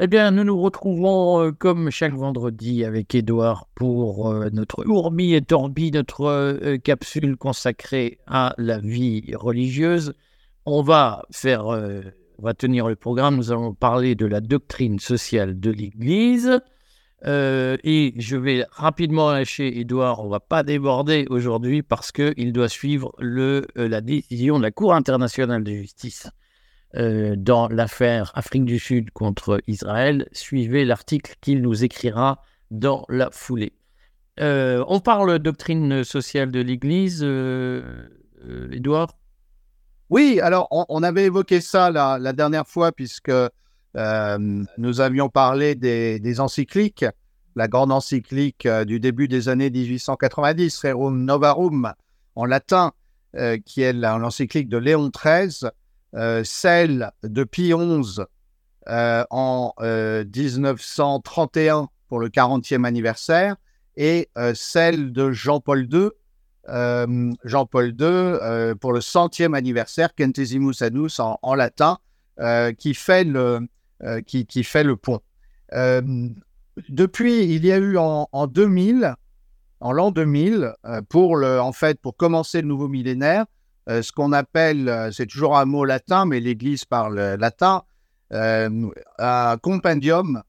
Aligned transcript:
Eh 0.00 0.06
bien, 0.06 0.30
nous 0.30 0.44
nous 0.44 0.60
retrouvons 0.60 1.42
euh, 1.42 1.50
comme 1.50 1.90
chaque 1.90 2.14
vendredi 2.14 2.84
avec 2.84 3.16
Édouard 3.16 3.66
pour 3.74 4.30
euh, 4.30 4.48
notre 4.52 4.86
Ourbi 4.86 5.34
et 5.34 5.42
Torbi, 5.42 5.90
notre 5.90 6.20
euh, 6.26 6.78
capsule 6.78 7.36
consacrée 7.36 8.20
à 8.28 8.54
la 8.58 8.78
vie 8.78 9.34
religieuse. 9.34 10.12
On 10.66 10.82
va 10.82 11.24
faire, 11.32 11.64
va 12.38 12.54
tenir 12.54 12.86
le 12.88 12.94
programme. 12.94 13.36
Nous 13.36 13.50
allons 13.50 13.74
parler 13.74 14.14
de 14.14 14.26
la 14.26 14.40
doctrine 14.40 15.00
sociale 15.00 15.58
de 15.58 15.70
l'Église. 15.70 16.60
et 17.24 18.14
je 18.16 18.36
vais 18.36 18.66
rapidement 18.70 19.32
lâcher 19.32 19.80
Édouard. 19.80 20.24
On 20.24 20.28
va 20.28 20.40
pas 20.40 20.62
déborder 20.62 21.26
aujourd'hui 21.30 21.82
parce 21.82 22.12
qu'il 22.12 22.52
doit 22.52 22.68
suivre 22.68 23.12
le, 23.18 23.66
la 23.76 24.02
décision 24.02 24.58
de 24.58 24.62
la 24.64 24.70
Cour 24.70 24.92
internationale 24.94 25.64
de 25.64 25.72
justice 25.72 26.28
euh, 26.96 27.34
dans 27.36 27.68
l'affaire 27.68 28.32
Afrique 28.34 28.64
du 28.64 28.78
Sud 28.78 29.10
contre 29.10 29.60
Israël, 29.66 30.26
suivez 30.32 30.86
l'article 30.86 31.34
qu'il 31.42 31.60
nous 31.60 31.84
écrira 31.84 32.42
dans 32.70 33.04
la 33.10 33.30
foulée. 33.30 33.74
Euh, 34.40 34.82
on 34.88 34.98
parle 34.98 35.38
doctrine 35.38 36.02
sociale 36.02 36.50
de 36.50 36.60
l'Église, 36.60 37.20
euh, 37.22 38.08
Edouard 38.72 39.18
Oui, 40.08 40.40
alors 40.42 40.68
on, 40.70 41.02
avait 41.02 41.26
évoqué 41.26 41.60
ça 41.60 41.90
la, 41.90 42.32
dernière 42.32 42.66
fois 42.66 42.90
puisque 42.90 43.32
nous 43.94 45.00
avions 45.00 45.28
parlé 45.28 45.74
des, 45.74 46.40
encycliques, 46.40 47.04
la 47.54 47.68
grande 47.68 47.92
encyclique 47.92 48.66
du 48.86 48.98
début 48.98 49.28
des 49.28 49.50
années 49.50 49.70
1890, 49.70 50.84
Rerum 50.84 51.22
Novarum 51.24 51.92
en 52.34 52.44
latin, 52.46 52.92
qui 53.66 53.82
est 53.82 53.92
l'encyclique 53.92 54.68
de 54.68 54.78
Léon 54.78 55.10
XIII, 55.10 55.68
celle 56.14 57.10
de 57.22 57.44
Pie 57.44 57.72
XI 57.72 58.22
euh, 58.88 59.24
en 59.30 59.74
1931 59.80 61.82
euh, 61.82 61.86
pour 62.08 62.20
le 62.20 62.30
40e 62.30 62.84
anniversaire 62.84 63.56
et 63.96 64.30
celle 64.54 65.12
de 65.12 65.32
Jean-Paul 65.32 65.88
II, 65.92 66.10
Jean-Paul 67.44 67.88
II 67.88 68.74
pour 68.80 68.92
le 68.92 69.00
centième 69.00 69.54
anniversaire, 69.54 70.10
Centesimus 70.18 70.74
Annus 70.80 71.20
en, 71.20 71.54
latin, 71.54 71.98
qui, 72.78 72.94
fait 72.94 73.24
le, 73.24 73.66
qui, 74.24 74.62
fait 74.62 74.84
le 74.84 74.96
pont. 74.96 75.18
depuis, 76.88 77.42
il 77.42 77.66
y 77.66 77.72
a 77.72 77.78
eu 77.78 77.98
en, 77.98 78.28
en 78.30 78.46
2000, 78.46 79.16
en 79.80 79.92
l'an 79.92 80.12
2000, 80.12 80.74
pour, 81.08 81.36
le, 81.36 81.60
en 81.60 81.72
fait, 81.72 82.00
pour 82.00 82.16
commencer 82.16 82.62
le 82.62 82.68
nouveau 82.68 82.86
millénaire, 82.86 83.46
euh, 83.88 84.02
ce 84.02 84.12
qu'on 84.12 84.32
appelle, 84.32 84.88
euh, 84.88 85.10
c'est 85.10 85.26
toujours 85.26 85.56
un 85.56 85.64
mot 85.64 85.84
latin, 85.84 86.26
mais 86.26 86.40
l'Église 86.40 86.84
parle 86.84 87.18
latin, 87.38 87.82
euh, 88.32 88.90
un 89.18 89.56
compendium 89.56 90.42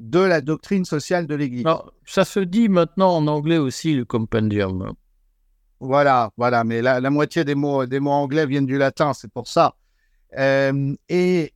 de 0.00 0.18
la 0.18 0.40
doctrine 0.40 0.84
sociale 0.84 1.26
de 1.26 1.34
l'Église. 1.34 1.64
Ça 2.04 2.24
se 2.24 2.40
dit 2.40 2.68
maintenant 2.68 3.14
en 3.16 3.26
anglais 3.28 3.58
aussi, 3.58 3.94
le 3.94 4.04
compendium. 4.04 4.92
Voilà, 5.78 6.30
voilà, 6.36 6.64
mais 6.64 6.82
la, 6.82 7.00
moitié 7.10 7.44
des 7.44 7.54
mots, 7.54 7.86
des 7.86 8.00
mots 8.00 8.10
anglais 8.10 8.46
viennent 8.46 8.66
du 8.66 8.76
latin, 8.76 9.12
c'est 9.14 9.30
pour 9.30 9.46
ça. 9.46 9.76
et 10.36 11.52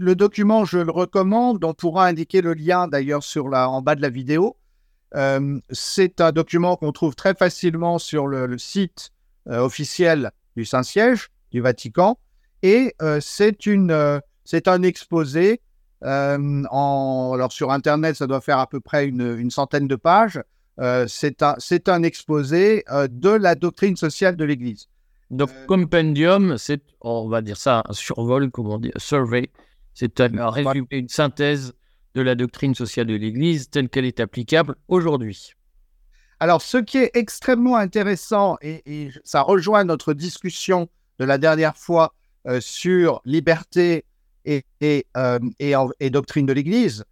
le 0.00 0.14
document, 0.14 0.64
je 0.64 0.78
le 0.78 0.92
recommande, 0.92 1.64
on 1.64 1.74
pourra 1.74 2.06
indiquer 2.06 2.40
le 2.40 2.54
lien 2.54 2.86
d'ailleurs 2.86 3.24
sur 3.24 3.48
la, 3.48 3.68
en 3.68 3.82
bas 3.82 3.94
de 3.94 4.02
la 4.02 4.10
vidéo. 4.10 4.56
c'est 5.70 6.20
un 6.20 6.32
document 6.32 6.76
qu'on 6.76 6.92
trouve 6.92 7.14
très 7.14 7.34
facilement 7.34 7.98
sur 7.98 8.26
le 8.26 8.56
site 8.58 9.12
euh, 9.48 9.60
officiel 9.60 10.30
du 10.56 10.64
Saint-Siège, 10.64 11.28
du 11.52 11.60
Vatican, 11.60 12.18
et 12.62 12.94
euh, 13.00 13.18
c'est 13.20 13.66
une, 13.66 13.90
euh, 13.90 14.18
c'est 14.44 14.68
un 14.68 14.82
exposé. 14.82 15.60
en, 16.02 17.32
alors 17.34 17.52
sur 17.52 17.70
Internet, 17.72 18.16
ça 18.16 18.26
doit 18.26 18.40
faire 18.40 18.58
à 18.58 18.68
peu 18.68 18.80
près 18.80 19.06
une, 19.06 19.50
centaine 19.50 19.88
de 19.88 19.96
pages. 19.96 20.40
c'est 21.06 21.42
un, 21.42 21.54
c'est 21.58 21.88
un 21.88 22.02
exposé 22.02 22.84
de 23.10 23.30
la 23.30 23.54
doctrine 23.54 23.96
sociale 23.96 24.36
de 24.36 24.44
l'Église. 24.44 24.88
Donc, 25.30 25.50
compendium, 25.66 26.56
c'est, 26.56 26.82
on 27.00 27.28
va 27.28 27.42
dire 27.42 27.56
ça, 27.56 27.82
un 27.86 27.92
survol, 27.92 28.50
comme 28.50 28.68
on 28.68 28.78
dit, 28.78 28.92
un 28.94 28.98
survey. 28.98 29.50
C'est 29.94 30.20
un, 30.20 30.50
résumé, 30.50 30.86
une 30.90 31.08
synthèse 31.08 31.74
de 32.14 32.22
la 32.22 32.34
doctrine 32.34 32.74
sociale 32.74 33.06
de 33.06 33.14
l'Église 33.14 33.68
telle 33.68 33.88
qu'elle 33.88 34.04
est 34.04 34.20
applicable 34.20 34.76
aujourd'hui. 34.88 35.54
Alors, 36.40 36.62
ce 36.62 36.78
qui 36.78 36.98
est 36.98 37.10
extrêmement 37.14 37.76
intéressant, 37.76 38.58
et, 38.62 39.10
ça 39.24 39.42
rejoint 39.42 39.84
notre 39.84 40.14
discussion 40.14 40.88
de 41.18 41.24
la 41.24 41.36
dernière 41.36 41.76
fois 41.76 42.14
euh, 42.46 42.60
sur 42.60 43.20
liberté 43.24 44.04
et, 44.44 44.64
euh, 45.16 45.38
doctrine 46.10 46.46
de 46.46 46.52
l'Église, 46.52 47.04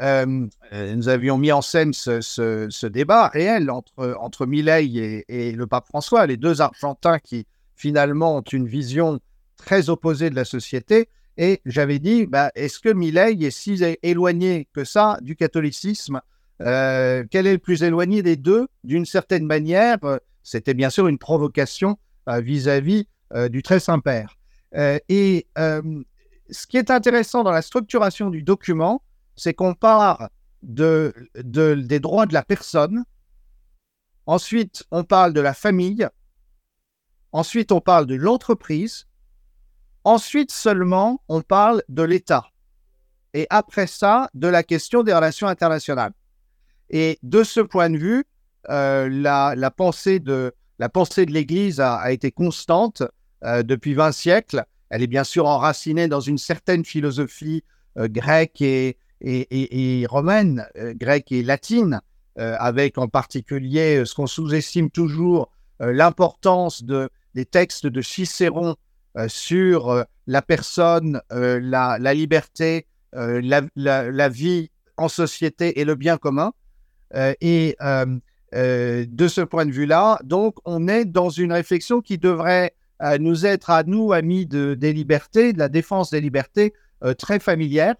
euh, 0.00 0.46
nous 0.72 1.08
avions 1.08 1.38
mis 1.38 1.50
en 1.50 1.62
scène 1.62 1.92
ce, 1.94 2.86
débat 2.86 3.28
réel 3.28 3.70
entre, 3.70 4.16
entre 4.20 4.44
Milley 4.44 5.24
et, 5.28 5.52
le 5.52 5.66
pape 5.66 5.86
François, 5.86 6.26
les 6.26 6.36
deux 6.36 6.60
Argentins 6.60 7.18
qui 7.18 7.46
finalement 7.76 8.36
ont 8.36 8.42
une 8.42 8.66
vision 8.66 9.18
très 9.56 9.88
opposée 9.88 10.28
de 10.28 10.34
la 10.34 10.44
société. 10.44 11.08
Et 11.36 11.62
j'avais 11.64 11.98
dit, 11.98 12.26
bah, 12.26 12.52
est-ce 12.54 12.78
que 12.78 12.90
Milley 12.90 13.42
est 13.42 13.50
si 13.50 13.82
éloigné 14.02 14.68
que 14.72 14.84
ça 14.84 15.18
du 15.22 15.36
catholicisme 15.36 16.20
euh, 16.60 17.24
quel 17.30 17.46
est 17.46 17.52
le 17.52 17.58
plus 17.58 17.82
éloigné 17.82 18.22
des 18.22 18.36
deux? 18.36 18.68
D'une 18.84 19.06
certaine 19.06 19.46
manière, 19.46 19.98
euh, 20.04 20.18
c'était 20.42 20.74
bien 20.74 20.90
sûr 20.90 21.08
une 21.08 21.18
provocation 21.18 21.98
euh, 22.28 22.40
vis-à-vis 22.40 23.08
du 23.50 23.64
très 23.64 23.80
Saint-Père. 23.80 24.36
et 25.08 25.48
ce 25.56 26.66
qui 26.68 26.76
est 26.76 26.90
intéressant 26.92 27.42
dans 27.42 27.50
la 27.50 27.62
structuration 27.62 28.30
du 28.30 28.44
document, 28.44 29.02
c'est 29.34 29.54
qu'on 29.54 29.74
part 29.74 30.28
de, 30.62 31.12
des 31.34 31.98
droits 31.98 32.26
de 32.26 32.34
la 32.34 32.44
personne, 32.44 33.02
ensuite 34.26 34.84
on 34.92 35.02
parle 35.02 35.32
de 35.32 35.40
la 35.40 35.52
famille, 35.52 36.06
ensuite 37.32 37.72
on 37.72 37.80
parle 37.80 38.06
de 38.06 38.14
l'entreprise, 38.14 39.08
ensuite 40.04 40.52
seulement 40.52 41.20
on 41.26 41.40
parle 41.42 41.82
de 41.88 42.02
l'État, 42.02 42.46
et 43.32 43.48
après 43.50 43.88
ça, 43.88 44.30
de 44.34 44.46
la 44.46 44.62
question 44.62 45.02
des 45.02 45.12
relations 45.12 45.48
internationales. 45.48 46.12
Et 46.90 47.18
de 47.22 47.42
ce 47.42 47.60
point 47.60 47.90
de 47.90 47.98
vue, 47.98 48.24
euh, 48.70 49.08
la, 49.10 49.70
pensée 49.70 50.20
de 50.20 50.52
l'Église 51.28 51.80
a, 51.80 52.12
été 52.12 52.30
constante 52.30 53.02
euh, 53.44 53.62
depuis 53.62 53.94
20 53.94 54.12
siècles. 54.12 54.64
Elle 54.90 55.02
est 55.02 55.08
bien 55.08 55.24
sûr 55.24 55.46
enracinée 55.46 56.08
dans 56.08 56.20
une 56.20 56.38
certaine 56.38 56.84
philosophie 56.84 57.64
euh, 57.98 58.08
grecque 58.08 58.60
et, 58.60 58.96
romaine, 60.08 60.66
grecque 60.76 61.32
et 61.32 61.42
latine, 61.42 62.00
avec 62.36 62.98
en 62.98 63.08
particulier 63.08 64.04
ce 64.04 64.14
qu'on 64.14 64.26
sous-estime 64.26 64.90
toujours 64.90 65.50
l'importance 65.80 66.82
de, 66.82 67.08
des 67.34 67.46
textes 67.46 67.86
de 67.86 68.02
Cicéron 68.02 68.76
sur 69.28 70.04
la 70.26 70.42
personne, 70.42 71.22
la, 71.30 71.98
liberté, 72.12 72.86
la, 73.14 74.28
vie 74.28 74.70
en 74.98 75.08
société 75.08 75.80
et 75.80 75.86
le 75.86 75.94
bien 75.94 76.18
commun. 76.18 76.52
Euh, 77.14 77.34
et 77.40 77.76
euh, 77.82 78.06
euh, 78.54 79.06
de 79.08 79.28
ce 79.28 79.40
point 79.40 79.66
de 79.66 79.72
vue-là, 79.72 80.18
donc, 80.24 80.56
on 80.64 80.88
est 80.88 81.04
dans 81.04 81.30
une 81.30 81.52
réflexion 81.52 82.00
qui 82.00 82.18
devrait 82.18 82.74
nous 83.18 83.44
être 83.44 83.70
à 83.70 83.82
nous, 83.82 84.12
amis 84.12 84.46
de, 84.46 84.74
des 84.74 84.92
libertés, 84.92 85.52
de 85.52 85.58
la 85.58 85.68
défense 85.68 86.10
des 86.10 86.22
libertés, 86.22 86.72
très 87.18 87.38
familière. 87.38 87.96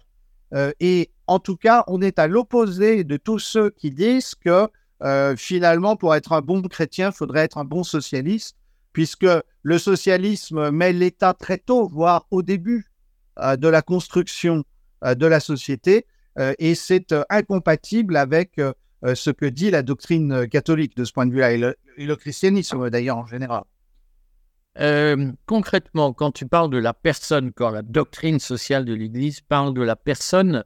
et 0.79 1.11
en 1.27 1.37
tout 1.37 1.57
cas, 1.57 1.83
on 1.87 2.01
est 2.01 2.17
à 2.17 2.27
l'opposé 2.27 3.03
de 3.03 3.17
tous 3.17 3.37
ceux 3.37 3.69
qui 3.69 3.91
disent 3.91 4.33
que 4.33 4.67
finalement, 5.35 5.95
pour 5.95 6.15
être 6.15 6.31
un 6.31 6.41
bon 6.41 6.61
chrétien, 6.63 7.09
il 7.09 7.13
faudrait 7.15 7.41
être 7.41 7.59
un 7.59 7.65
bon 7.65 7.83
socialiste, 7.83 8.55
puisque 8.93 9.27
le 9.61 9.77
socialisme 9.77 10.71
met 10.71 10.93
l'État 10.93 11.33
très 11.33 11.57
tôt, 11.59 11.87
voire 11.87 12.25
au 12.31 12.41
début 12.41 12.87
de 13.37 13.67
la 13.67 13.81
construction 13.83 14.63
de 15.03 15.25
la 15.27 15.41
société, 15.41 16.07
et 16.57 16.73
c'est 16.73 17.13
incompatible 17.29 18.15
avec 18.15 18.59
ce 19.03 19.29
que 19.29 19.45
dit 19.45 19.71
la 19.71 19.83
doctrine 19.83 20.31
euh, 20.31 20.47
catholique 20.47 20.95
de 20.95 21.03
ce 21.03 21.11
point 21.11 21.25
de 21.25 21.31
vue-là, 21.31 21.51
et 21.51 21.57
le, 22.05 22.15
christianisme 22.15 22.89
d'ailleurs 22.89 23.17
en 23.17 23.25
général. 23.25 23.63
Euh, 24.79 25.31
concrètement, 25.45 26.13
quand 26.13 26.31
tu 26.31 26.47
parles 26.47 26.69
de 26.69 26.77
la 26.77 26.93
personne, 26.93 27.51
quand 27.51 27.69
la 27.69 27.81
doctrine 27.81 28.39
sociale 28.39 28.85
de 28.85 28.93
l'Église 28.93 29.41
parle 29.41 29.73
de 29.73 29.81
la 29.81 29.95
personne 29.95 30.63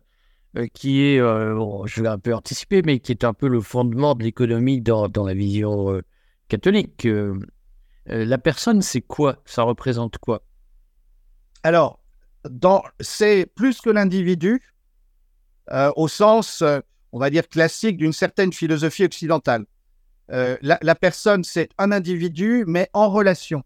qui 0.73 1.01
est, 1.01 1.17
je 1.19 2.01
vais 2.01 2.07
un 2.07 2.17
peu 2.17 2.33
anticiper, 2.33 2.81
mais 2.81 2.99
qui 2.99 3.11
est 3.11 3.23
un 3.23 3.33
peu 3.33 3.47
le 3.47 3.61
fondement 3.61 4.15
de 4.15 4.23
l'économie 4.23 4.81
dans, 4.81 5.07
dans, 5.07 5.23
la 5.23 5.35
vision 5.35 6.01
catholique, 6.47 7.07
la 8.07 8.37
personne, 8.39 8.81
c'est 8.81 9.01
quoi? 9.01 9.43
Ça 9.45 9.61
représente 9.61 10.17
quoi? 10.17 10.41
Alors, 11.61 12.01
c'est 12.99 13.45
plus 13.45 13.79
que 13.79 13.91
l'individu, 13.91 14.59
au 15.95 16.07
sens 16.07 16.63
on 17.11 17.19
va 17.19 17.29
dire, 17.29 17.47
classique 17.47 17.97
d'une 17.97 18.13
certaine 18.13 18.53
philosophie 18.53 19.05
occidentale. 19.05 19.65
Euh, 20.31 20.57
la, 20.61 20.95
personne, 20.95 21.43
c'est 21.43 21.69
un 21.77 21.91
individu, 21.91 22.63
mais 22.67 22.89
en 22.93 23.09
relation. 23.09 23.63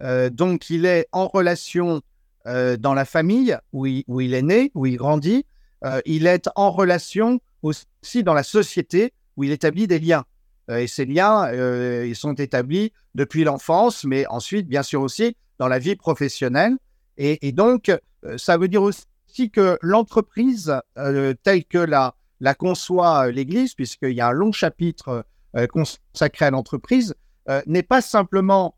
Euh, 0.00 0.30
donc, 0.30 0.70
il 0.70 0.86
est 0.86 1.06
en 1.12 1.28
relation 1.28 2.02
dans 2.44 2.92
la 2.92 3.04
famille 3.04 3.56
où 3.72 3.86
il, 3.86 4.34
est 4.34 4.42
né, 4.42 4.72
où 4.74 4.84
il 4.84 4.96
grandit. 4.96 5.46
il 6.04 6.26
est 6.26 6.48
en 6.56 6.72
relation 6.72 7.38
aussi 7.62 8.24
dans 8.24 8.34
la 8.34 8.42
société 8.42 9.12
où 9.36 9.44
il 9.44 9.52
établit 9.52 9.86
des 9.86 10.00
liens. 10.00 10.24
et 10.68 10.88
ces 10.88 11.04
liens, 11.04 11.52
ils 12.02 12.16
sont 12.16 12.34
établis 12.34 12.92
depuis 13.14 13.44
l'enfance, 13.44 14.02
mais 14.02 14.26
ensuite, 14.26 14.66
bien 14.66 14.82
sûr 14.82 15.02
aussi, 15.02 15.36
dans 15.60 15.68
la 15.68 15.78
vie 15.78 15.94
professionnelle. 15.94 16.76
Et 17.16 17.52
donc, 17.52 17.96
ça 18.38 18.58
veut 18.58 18.66
dire 18.66 18.82
aussi 18.82 19.06
que 19.52 19.78
l'entreprise, 19.80 20.74
telle 21.44 21.64
que 21.64 21.78
la, 21.78 22.16
la 22.42 22.54
conçoit 22.54 23.30
l'Église, 23.30 23.74
puisqu'il 23.74 24.12
y 24.12 24.20
a 24.20 24.26
un 24.26 24.32
long 24.32 24.50
chapitre 24.50 25.24
consacré 25.70 26.46
à 26.46 26.50
l'entreprise, 26.50 27.14
n'est 27.66 27.84
pas 27.84 28.00
simplement 28.00 28.74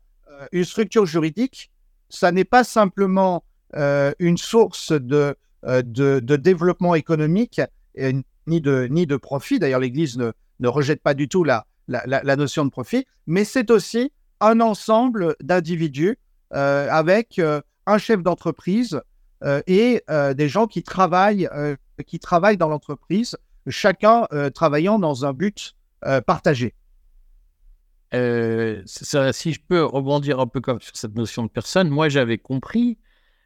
une 0.51 0.63
structure 0.63 1.07
juridique, 1.07 1.71
ça 2.09 2.31
n'est 2.31 2.45
pas 2.45 2.63
simplement 2.63 3.43
une 4.19 4.37
source 4.37 4.91
de, 4.91 5.35
de, 5.63 6.35
développement 6.35 6.93
économique 6.93 7.59
ni, 8.45 8.61
de, 8.61 9.17
profit. 9.17 9.57
D'ailleurs, 9.57 9.79
l'Église 9.79 10.17
ne, 10.17 10.67
rejette 10.67 11.01
pas 11.01 11.15
du 11.15 11.27
tout 11.27 11.43
la, 11.43 11.65
notion 12.37 12.65
de 12.65 12.69
profit, 12.69 13.07
mais 13.25 13.45
c'est 13.45 13.71
aussi 13.71 14.11
un 14.41 14.59
ensemble 14.59 15.35
d'individus 15.41 16.19
avec 16.51 17.41
un 17.87 17.97
chef 17.97 18.21
d'entreprise 18.21 19.01
et 19.65 20.03
des 20.35 20.49
gens 20.49 20.67
qui 20.67 20.83
qui 22.05 22.19
travaillent 22.19 22.57
dans 22.57 22.69
l'entreprise, 22.69 23.35
chacun 23.67 24.27
travaillant 24.53 24.99
dans 24.99 25.25
un 25.25 25.33
but 25.33 25.75
partagé. 26.25 26.73
si 28.13 29.53
je 29.53 29.59
peux 29.67 29.83
rebondir 29.83 30.39
un 30.39 30.47
peu 30.47 30.61
comme 30.61 30.81
sur 30.81 30.95
cette 30.95 31.15
notion 31.15 31.43
de 31.43 31.49
personne, 31.49 31.89
moi 31.89 32.09
j'avais 32.09 32.37
compris 32.37 32.97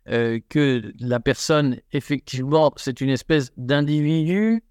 que 0.06 0.94
la 1.00 1.20
personne, 1.20 1.78
effectivement, 1.92 2.74
c'est 2.78 3.02
une 3.02 3.10
espèce 3.10 3.52
d'individu 3.58 4.64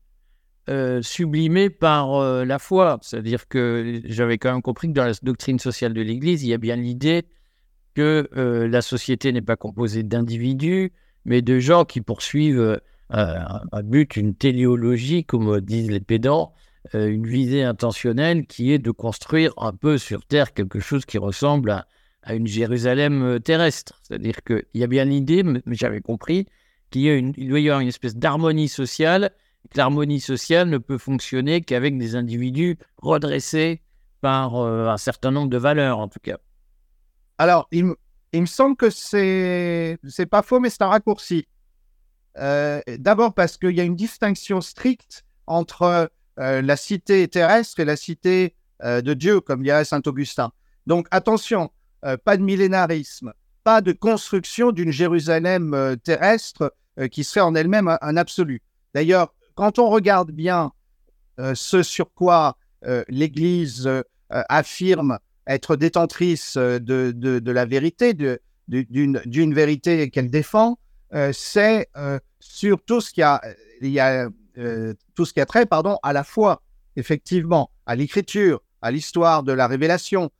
sublimé 1.00 1.71
par 1.71 2.45
la 2.45 2.59
foi. 2.59 2.99
C'est-à-dire 3.03 3.49
que 3.49 4.00
j'avais 4.05 4.39
quand 4.39 4.53
même 4.53 4.62
compris 4.62 4.89
que 4.89 4.93
dans 4.93 5.05
la 5.05 5.15
doctrine 5.23 5.59
sociale 5.59 5.95
de 5.95 6.03
l'Église, 6.03 6.43
il 6.43 6.49
y 6.49 6.55
a 6.55 6.59
bien 6.59 6.77
l'idée 6.77 7.25
que 7.95 8.29
la 8.33 8.83
société 8.83 9.33
n'est 9.33 9.43
pas 9.43 9.56
composée 9.56 10.03
d'individus, 10.03 10.93
mais 11.25 11.41
de 11.43 11.59
gens 11.59 11.85
qui 11.85 12.00
poursuivent 12.00 12.81
un 13.11 13.83
but, 13.83 14.17
une 14.17 14.35
téléologie, 14.35 15.25
comme 15.25 15.61
disent 15.61 15.91
les 15.91 16.01
pédants, 16.01 16.53
une 16.93 17.27
visée 17.27 17.65
intentionnelle 17.65 18.47
qui 18.47 18.73
est 18.73 18.79
de 18.79 18.91
construire 18.91 19.53
un 19.57 19.73
peu 19.73 19.99
sur 19.99 20.25
Terre 20.25 20.53
quelque 20.53 20.81
chose 20.81 21.05
qui 21.05 21.19
ressemble 21.19 21.71
à, 21.71 22.35
une 22.35 22.47
Jérusalem 22.47 23.41
terrestre. 23.41 24.01
C'est-à-dire 24.03 24.43
qu'il 24.45 24.65
y 24.75 24.85
a 24.85 24.87
bien 24.87 25.07
l'idée, 25.07 25.43
mais 25.43 25.63
j'avais 25.69 26.01
compris, 26.01 26.47
qu'il 26.91 27.33
doit 27.49 27.61
y 27.61 27.69
avoir 27.69 27.81
une 27.81 27.89
espèce 27.89 28.17
d'harmonie 28.17 28.69
sociale, 28.69 29.31
que 29.71 29.79
l'harmonie 29.79 30.21
sociale 30.21 30.69
ne 30.69 30.79
peut 30.79 30.99
fonctionner 30.99 31.63
qu'avec 31.63 31.97
des 31.97 32.17
individus 32.17 32.79
redressés 32.99 33.81
par 34.21 34.57
un 34.57 34.97
certain 34.99 35.31
nombre 35.31 35.49
de 35.49 35.57
valeurs, 35.57 35.99
en 35.99 36.09
tout 36.09 36.21
cas. 36.21 36.39
Alors, 37.39 37.69
il, 37.71 37.95
il 38.33 38.43
me 38.43 38.47
semble 38.47 38.77
que 38.77 38.91
c'est 38.91 39.99
c'est 40.07 40.27
pas 40.27 40.43
faux, 40.43 40.61
mais 40.61 40.71
c'est 40.71 40.83
un 40.83 40.89
raccourci. 40.89 41.47
Euh, 42.37 42.81
d'abord 42.99 43.35
parce 43.35 43.57
qu'il 43.57 43.73
y 43.73 43.81
a 43.81 43.85
une 43.85 43.97
distinction 43.97 44.61
stricte 44.61 45.25
entre 45.47 46.11
euh, 46.39 46.63
la 46.63 46.77
cité 46.77 47.27
terrestre 47.29 47.81
et 47.81 47.85
la 47.85 47.97
cité 47.97 48.55
euh, 48.85 49.01
de 49.01 49.15
Dieu, 49.15 49.41
comme 49.41 49.63
dirait 49.63 49.85
saint 49.85 50.03
Augustin. 50.07 50.53
Donc 50.87 51.07
attention, 51.11 51.71
pas 52.25 52.37
de 52.37 52.43
millénarisme, 52.43 53.33
pas 53.65 53.81
de 53.81 53.93
construction 53.93 54.71
d'une 54.71 54.93
Jérusalem 54.93 55.97
terrestre 56.05 56.73
qui 57.11 57.25
serait 57.25 57.41
en 57.41 57.55
elle-même 57.57 57.99
un, 58.01 58.17
absolu. 58.17 58.63
D'ailleurs, 58.95 59.35
quand 59.57 59.81
on 59.81 59.91
regarde 59.91 60.31
bien 60.31 60.71
ce 61.55 61.83
sur 61.83 62.15
quoi 62.15 62.57
l'Église 63.09 63.91
affirme 64.31 65.19
être 65.49 65.75
détentrice 65.77 66.57
de, 66.57 67.51
la 67.51 67.65
vérité, 67.67 68.15
d'une 68.69 69.55
vérité 69.55 70.09
qu'elle 70.11 70.31
défend, 70.31 70.79
c'est 71.33 71.89
euh, 71.97 72.19
sur 72.41 72.83
tout 72.85 73.01
ce 73.01 73.13
qui 73.13 73.23
a, 73.23 73.41
y 73.81 73.99
a 73.99 74.29
tout 75.15 75.25
ce 75.25 75.33
qui 75.33 75.41
a 75.41 75.47
trait, 75.47 75.67
pardon, 75.67 75.99
à 76.03 76.13
la 76.13 76.25
foi, 76.25 76.63
effectivement, 76.97 77.71
à 77.87 77.95
l'écriture, 77.95 78.61
à 78.83 78.91
l'histoire 78.91 79.45
de 79.45 79.53
la 79.53 79.69
révélation. 79.69 80.31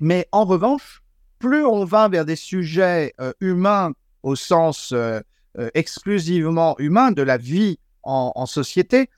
Mais 0.00 0.26
en 0.32 0.44
revanche, 0.46 1.02
plus 1.38 1.62
on 1.62 1.84
va 1.84 2.08
vers 2.08 2.24
des 2.24 2.36
sujets 2.36 3.12
humains 3.40 3.92
au 4.22 4.34
sens 4.34 4.94
exclusivement 5.74 6.74
humain 6.78 7.12
de 7.12 7.20
la 7.20 7.36
vie 7.36 7.78
en, 8.02 8.46
société, 8.46 9.10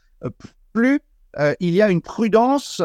plus 0.73 1.01
il 1.61 1.73
y 1.73 1.83
a 1.83 1.89
une 1.89 2.03
prudence 2.03 2.83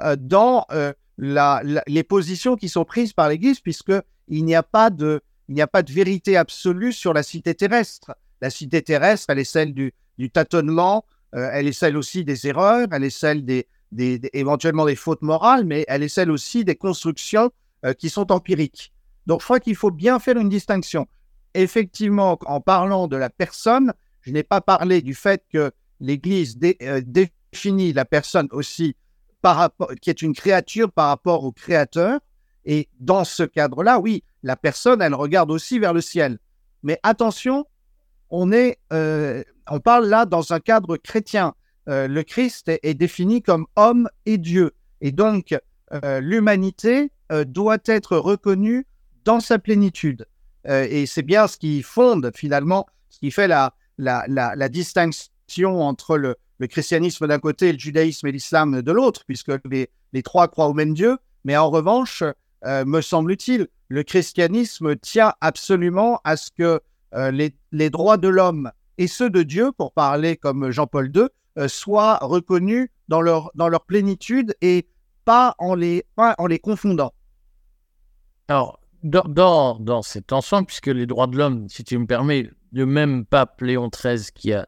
euh, 0.00 0.16
dans 0.18 0.64
euh, 0.72 0.92
les 1.18 2.02
positions 2.02 2.56
qui 2.56 2.68
sont 2.70 2.84
prises 2.84 3.12
par 3.12 3.28
l'Église, 3.28 3.60
puisqu'il 3.60 4.44
n'y 4.44 4.54
a, 4.54 4.62
pas 4.62 4.88
de, 4.88 5.20
il 5.48 5.54
n'y 5.54 5.62
a 5.62 5.66
pas 5.66 5.82
de 5.82 5.92
vérité 5.92 6.36
absolue 6.36 6.92
sur 6.92 7.12
la 7.12 7.22
cité 7.22 7.54
terrestre. 7.54 8.14
La 8.40 8.50
cité 8.50 8.82
terrestre, 8.82 9.26
elle 9.30 9.38
est 9.38 9.44
celle 9.44 9.74
du, 9.74 9.92
tâtonnement, 10.32 11.04
euh, 11.34 11.50
elle 11.52 11.66
est 11.66 11.72
celle 11.72 11.96
aussi 11.96 12.24
des 12.24 12.46
erreurs, 12.46 12.88
elle 12.92 13.04
est 13.04 13.10
celle 13.10 13.44
des, 13.44 13.66
des, 13.90 14.20
éventuellement 14.32 14.86
des 14.86 14.96
fautes 14.96 15.22
morales, 15.22 15.64
mais 15.64 15.84
elle 15.88 16.02
est 16.02 16.08
celle 16.08 16.30
aussi 16.30 16.64
des 16.64 16.76
constructions 16.76 17.50
qui 17.98 18.10
sont 18.10 18.30
empiriques. 18.30 18.92
Donc, 19.26 19.40
je 19.40 19.44
crois 19.44 19.58
qu'il 19.58 19.74
faut 19.74 19.90
bien 19.90 20.20
faire 20.20 20.36
une 20.36 20.48
distinction. 20.48 21.08
Effectivement, 21.54 22.38
en 22.46 22.60
parlant 22.60 23.08
de 23.08 23.16
la 23.16 23.28
personne, 23.28 23.92
je 24.20 24.30
n'ai 24.30 24.44
pas 24.44 24.60
parlé 24.60 25.02
du 25.02 25.14
fait 25.14 25.44
que 25.52 25.72
l'Église 26.00 26.58
définit 26.58 27.92
la 27.92 28.04
personne 28.04 28.48
aussi 28.52 28.96
qui 30.00 30.10
est 30.10 30.22
une 30.22 30.34
créature 30.34 30.90
par 30.92 31.08
rapport 31.08 31.44
au 31.44 31.52
créateur. 31.52 32.20
Et 32.64 32.88
dans 33.00 33.24
ce 33.24 33.42
cadre-là, 33.42 33.98
oui, 33.98 34.22
la 34.42 34.56
personne, 34.56 35.02
elle 35.02 35.14
regarde 35.14 35.50
aussi 35.50 35.78
vers 35.78 35.92
le 35.92 36.00
ciel. 36.00 36.38
Mais 36.82 36.98
attention, 37.02 37.66
on, 38.30 38.50
est, 38.50 38.78
euh, 38.92 39.44
on 39.70 39.78
parle 39.78 40.06
là 40.06 40.26
dans 40.26 40.52
un 40.52 40.60
cadre 40.60 40.96
chrétien. 40.96 41.54
Euh, 41.88 42.08
le 42.08 42.22
Christ 42.22 42.68
est, 42.68 42.94
défini 42.94 43.42
comme 43.42 43.66
homme 43.76 44.08
et 44.26 44.38
Dieu. 44.38 44.72
Et 45.00 45.12
donc, 45.12 45.54
euh, 45.92 46.20
l'humanité 46.20 47.10
doit 47.46 47.78
être 47.86 48.18
reconnue 48.18 48.86
dans 49.24 49.40
sa 49.40 49.58
plénitude. 49.58 50.26
et 50.66 51.06
c'est 51.06 51.22
bien 51.22 51.46
ce 51.46 51.56
qui 51.56 51.82
fonde 51.82 52.30
finalement, 52.34 52.86
ce 53.08 53.20
qui 53.20 53.30
fait 53.30 53.48
la, 53.48 53.74
la, 53.96 54.26
la 54.28 54.68
distinction 54.68 55.80
entre 55.80 56.18
le, 56.18 56.36
christianisme 56.68 57.26
d'un 57.26 57.38
côté, 57.38 57.72
le 57.72 57.78
judaïsme 57.78 58.26
et 58.26 58.32
l'islam 58.32 58.82
de 58.82 58.92
l'autre, 58.92 59.24
puisque 59.26 59.50
les, 59.64 60.22
trois 60.22 60.46
croient 60.46 60.68
au 60.68 60.74
même 60.74 60.92
Dieu. 60.92 61.16
Mais 61.44 61.56
en 61.56 61.70
revanche, 61.70 62.22
me 62.64 63.00
semble-t-il, 63.00 63.66
le 63.92 64.02
christianisme 64.02 64.96
tient 64.96 65.34
absolument 65.42 66.18
à 66.24 66.38
ce 66.38 66.50
que 66.50 66.80
euh, 67.14 67.30
les, 67.72 67.90
droits 67.90 68.16
de 68.16 68.28
l'homme 68.28 68.72
et 68.96 69.06
ceux 69.06 69.28
de 69.28 69.42
Dieu, 69.42 69.70
pour 69.70 69.92
parler 69.92 70.38
comme 70.38 70.70
Jean-Paul 70.70 71.12
II, 71.14 71.24
euh, 71.58 71.68
soient 71.68 72.16
reconnus 72.22 72.88
dans 73.08 73.20
leur, 73.20 73.50
dans 73.54 73.68
leur 73.68 73.84
plénitude 73.84 74.56
et 74.62 74.88
pas 75.26 75.54
en 75.58 75.74
les, 75.74 76.06
en 76.16 76.46
les 76.46 76.58
confondant. 76.58 77.12
Alors, 78.48 78.80
dans, 79.02 79.78
dans, 79.78 80.00
cet 80.00 80.32
ensemble, 80.32 80.68
puisque 80.68 80.86
les 80.86 81.04
droits 81.04 81.26
de 81.26 81.36
l'homme, 81.36 81.68
si 81.68 81.84
tu 81.84 81.98
me 81.98 82.06
permets, 82.06 82.50
le 82.72 82.86
même 82.86 83.26
pape 83.26 83.60
Léon 83.60 83.90
XIII 83.90 84.32
qui 84.34 84.54
a 84.54 84.66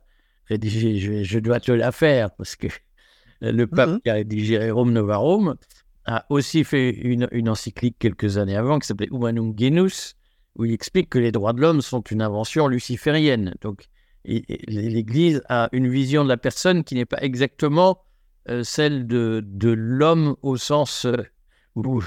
rédigé, 0.50 1.24
je, 1.24 1.38
dois 1.38 1.60
te 1.60 1.72
la 1.72 1.92
faire, 1.92 2.30
parce 2.32 2.56
que 2.56 2.66
le 3.40 3.66
pape 3.66 3.88
mhm. 3.88 4.00
qui 4.02 4.10
a 4.10 4.14
rédigé 4.14 4.70
Rome 4.70 4.92
Novarum 4.92 5.56
a 6.06 6.26
aussi 6.28 6.64
fait 6.64 6.90
une, 6.90 7.28
une, 7.32 7.48
encyclique 7.48 7.96
quelques 7.98 8.36
années 8.36 8.56
avant 8.56 8.78
qui 8.78 8.86
s'appelait 8.86 9.08
Humanum 9.10 9.54
Genus, 9.58 10.16
où 10.56 10.64
il 10.64 10.72
explique 10.72 11.10
que 11.10 11.18
les 11.18 11.32
droits 11.32 11.52
de 11.52 11.60
l'homme 11.60 11.80
sont 11.80 12.02
une 12.02 12.22
invention 12.22 12.68
luciférienne. 12.68 13.54
Donc, 13.60 13.88
l'Église 14.24 15.42
a 15.48 15.68
une 15.72 15.88
vision 15.88 16.24
de 16.24 16.28
la 16.28 16.36
personne 16.36 16.84
qui 16.84 16.94
n'est 16.94 17.04
pas 17.04 17.22
exactement 17.22 18.02
euh, 18.48 18.62
celle 18.62 19.06
de, 19.06 19.42
de 19.44 19.70
l'homme 19.70 20.36
au 20.42 20.56
sens 20.56 21.06
euh, 21.06 21.16
où, 21.74 22.02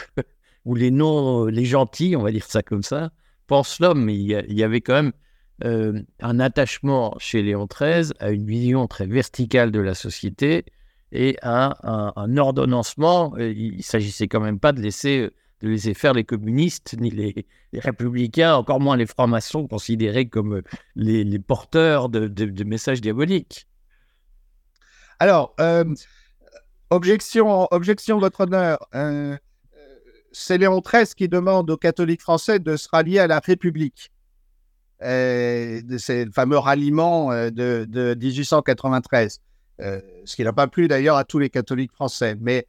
les 0.75 0.91
non, 0.91 1.45
les 1.45 1.65
gentils, 1.65 2.15
on 2.15 2.23
va 2.23 2.31
dire 2.31 2.45
ça 2.45 2.61
comme 2.61 2.83
ça, 2.83 3.11
pensent 3.47 3.79
l'homme. 3.79 4.03
Mais 4.03 4.15
il 4.15 4.53
y, 4.53 4.63
avait 4.63 4.81
quand 4.81 4.93
même 4.93 5.13
euh, 5.63 6.01
un 6.19 6.39
attachement 6.39 7.15
chez 7.19 7.41
Léon 7.41 7.67
XIII 7.67 8.13
à 8.19 8.31
une 8.31 8.45
vision 8.45 8.87
très 8.87 9.07
verticale 9.07 9.71
de 9.71 9.79
la 9.79 9.93
société 9.93 10.65
et 11.11 11.37
à 11.41 11.77
un, 12.15 12.37
ordonnancement. 12.37 13.35
Il 13.37 13.77
ne 13.77 13.81
s'agissait 13.81 14.27
quand 14.27 14.39
même 14.39 14.59
pas 14.59 14.71
de 14.71 14.81
laisser, 14.81 15.29
de 15.61 15.69
laisser 15.69 15.93
faire 15.93 16.13
les 16.13 16.23
communistes 16.23 16.95
ni 16.99 17.09
les, 17.09 17.45
républicains, 17.73 18.55
encore 18.55 18.79
moins 18.79 18.97
les 18.97 19.05
francs-maçons 19.05 19.67
considérés 19.67 20.27
comme 20.27 20.61
les, 20.95 21.39
porteurs 21.39 22.09
de, 22.09 22.63
messages 22.63 23.01
diaboliques. 23.01 23.67
Alors, 25.19 25.55
euh, 25.59 25.85
objection, 26.89 27.67
objection, 27.71 28.19
votre 28.19 28.41
honneur. 28.41 28.79
Euh, 28.93 29.37
c'est 30.31 30.57
Léon 30.57 30.81
XIII 30.81 31.07
qui 31.15 31.27
demande 31.27 31.71
aux 31.71 31.77
catholiques 31.77 32.21
français 32.21 32.59
de 32.59 32.75
se 32.75 32.87
rallier 32.91 33.19
à 33.19 33.27
la 33.27 33.39
République 33.39 34.11
c'est 34.99 36.25
le 36.25 36.31
fameux 36.31 36.57
ralliement 36.57 37.29
de 37.31 38.15
1893, 38.19 39.41
ce 39.79 40.35
qui 40.35 40.43
n'a 40.43 40.53
pas 40.53 40.67
plu 40.67 40.87
d'ailleurs 40.87 41.17
à 41.17 41.23
tous 41.23 41.39
les 41.39 41.49
catholiques 41.49 41.91
français. 41.91 42.35
Mais 42.39 42.67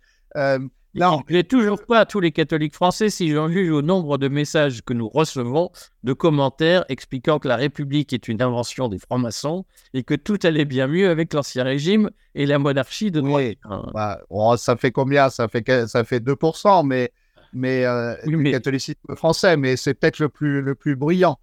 non. 0.94 1.22
Il 1.28 1.36
n'est 1.36 1.44
toujours 1.44 1.84
pas 1.84 2.00
à 2.00 2.06
tous 2.06 2.20
les 2.20 2.32
catholiques 2.32 2.74
français 2.74 3.10
si 3.10 3.30
j'en 3.30 3.48
juge 3.48 3.70
au 3.70 3.82
nombre 3.82 4.18
de 4.18 4.28
messages 4.28 4.82
que 4.82 4.92
nous 4.92 5.08
recevons, 5.08 5.70
de 6.02 6.12
commentaires 6.12 6.84
expliquant 6.88 7.38
que 7.38 7.46
la 7.46 7.56
République 7.56 8.12
est 8.12 8.28
une 8.28 8.42
invention 8.42 8.88
des 8.88 8.98
francs-maçons 8.98 9.64
et 9.94 10.02
que 10.02 10.14
tout 10.14 10.38
allait 10.42 10.64
bien 10.64 10.86
mieux 10.86 11.08
avec 11.08 11.32
l'Ancien 11.34 11.64
Régime 11.64 12.10
et 12.34 12.46
la 12.46 12.58
monarchie 12.58 13.10
de 13.10 13.20
Oui, 13.20 13.58
bah, 13.92 14.18
oh, 14.30 14.56
ça 14.56 14.76
fait 14.76 14.90
combien? 14.90 15.30
Ça 15.30 15.48
fait, 15.48 15.86
ça 15.86 16.04
fait 16.04 16.20
2%, 16.20 16.86
mais, 16.86 17.12
mais, 17.52 17.84
euh, 17.84 18.14
le 18.24 18.50
catholicisme 18.50 19.14
français, 19.14 19.56
mais 19.56 19.76
c'est 19.76 19.94
peut-être 19.94 20.18
le 20.18 20.28
plus, 20.28 20.62
le 20.62 20.74
plus 20.74 20.96
brillant. 20.96 21.38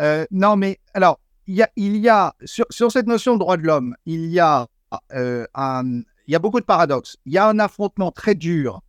Euh, 0.00 0.24
non, 0.30 0.56
mais 0.56 0.78
alors, 0.94 1.20
il 1.46 1.56
y 1.56 1.62
a, 1.62 1.70
il 1.76 1.96
y 1.96 2.08
a 2.08 2.34
sur, 2.44 2.64
sur 2.70 2.90
cette 2.90 3.06
notion 3.06 3.34
de 3.34 3.38
droit 3.38 3.56
de 3.56 3.62
l'homme, 3.62 3.94
il 4.06 4.26
y 4.26 4.40
a 4.40 4.62
euh, 4.62 4.66
un, 5.10 6.02
il 6.26 6.32
y 6.32 6.34
a 6.34 6.38
beaucoup 6.38 6.60
de 6.60 6.64
paradoxes. 6.64 7.16
Il 7.26 7.32
y 7.32 7.38
a 7.38 7.48
un 7.48 7.58
affrontement 7.58 8.10
très 8.10 8.34
dur 8.34 8.82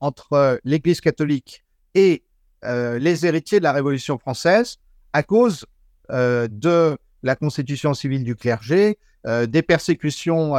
entre 0.00 0.32
euh, 0.32 0.56
l'Église 0.64 1.00
catholique 1.00 1.64
et 1.94 2.24
euh, 2.64 2.98
les 2.98 3.26
héritiers 3.26 3.58
de 3.58 3.64
la 3.64 3.72
Révolution 3.72 4.18
française 4.18 4.78
à 5.12 5.22
cause 5.22 5.66
euh, 6.10 6.48
de 6.50 6.96
la 7.22 7.36
constitution 7.36 7.94
civile 7.94 8.24
du 8.24 8.36
clergé, 8.36 8.98
des 9.48 9.62
persécutions 9.62 10.52